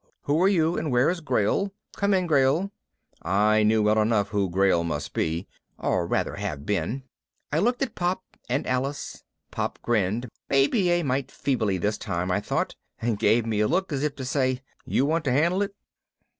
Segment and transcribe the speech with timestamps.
[0.23, 0.79] "Who are you?
[0.79, 1.69] And where is Grayl?
[1.95, 2.71] Come in, Grayl."
[3.21, 7.03] I knew well enough who Grayl must be or rather, have been.
[7.53, 9.21] I looked at Pop and Alice.
[9.51, 13.93] Pop grinned, maybe a mite feebly this time, I thought, and gave me a look
[13.93, 15.75] as if to say, "You want to handle it?"